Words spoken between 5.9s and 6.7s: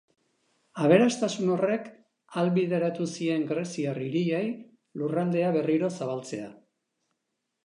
zabaltzea.